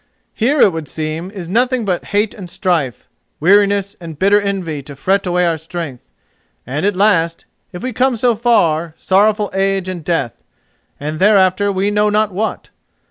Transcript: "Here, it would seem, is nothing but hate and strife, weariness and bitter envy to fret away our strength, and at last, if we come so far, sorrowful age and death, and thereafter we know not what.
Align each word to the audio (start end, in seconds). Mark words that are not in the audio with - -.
"Here, 0.33 0.59
it 0.61 0.73
would 0.73 0.87
seem, 0.87 1.29
is 1.29 1.47
nothing 1.47 1.85
but 1.85 2.05
hate 2.05 2.33
and 2.33 2.49
strife, 2.49 3.07
weariness 3.39 3.95
and 4.01 4.17
bitter 4.17 4.41
envy 4.41 4.81
to 4.81 4.95
fret 4.95 5.27
away 5.27 5.45
our 5.45 5.59
strength, 5.59 6.09
and 6.65 6.87
at 6.87 6.95
last, 6.95 7.45
if 7.71 7.83
we 7.83 7.93
come 7.93 8.15
so 8.15 8.33
far, 8.35 8.95
sorrowful 8.97 9.51
age 9.53 9.87
and 9.87 10.03
death, 10.03 10.41
and 10.99 11.19
thereafter 11.19 11.71
we 11.71 11.91
know 11.91 12.09
not 12.09 12.31
what. 12.31 12.71